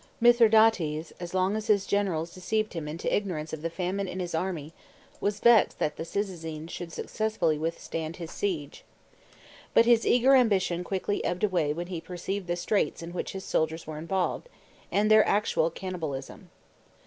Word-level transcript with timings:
XI. 0.03 0.07
Mithridates,; 0.21 1.13
as 1.19 1.35
long 1.35 1.55
as 1.55 1.67
his 1.67 1.85
generals 1.85 2.33
deceived 2.33 2.73
him 2.73 2.87
into 2.87 3.15
ignorance 3.15 3.53
of 3.53 3.61
the 3.61 3.69
famine 3.69 4.07
in 4.07 4.19
his 4.19 4.33
army, 4.33 4.73
was 5.19 5.39
vexed 5.39 5.77
that 5.77 5.95
the 5.97 6.03
Cyzicenes 6.03 6.71
should 6.71 6.91
successfully 6.91 7.59
with 7.59 7.79
stand 7.79 8.15
his 8.15 8.31
siege. 8.31 8.83
But 9.75 9.85
his 9.85 10.07
eager 10.07 10.33
ambition 10.33 10.83
quickly 10.83 11.23
ebbed 11.23 11.43
away 11.43 11.71
when 11.71 11.85
he 11.85 12.01
perceived 12.01 12.47
the 12.47 12.55
straits 12.55 13.03
in 13.03 13.13
which 13.13 13.33
his 13.33 13.45
soldiers 13.45 13.85
were 13.85 13.99
involved, 13.99 14.49
and 14.91 15.11
their 15.11 15.23
actual 15.27 15.69
canni 15.69 15.99
balism. 15.99 16.47